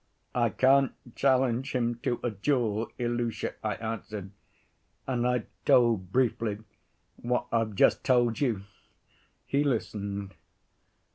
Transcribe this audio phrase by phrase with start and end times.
[0.33, 4.31] 'I can't challenge him to a duel, Ilusha,' I answered.
[5.05, 6.57] And I told briefly
[7.17, 8.63] what I've just told you.
[9.45, 10.33] He listened.